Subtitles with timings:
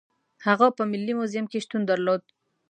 [0.45, 2.21] هغه په ملي موزیم کې شتون درلود.